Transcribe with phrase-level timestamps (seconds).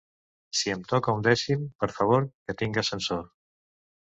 [0.61, 3.25] Si em toca un dècim, per favor, que tinga ascensor!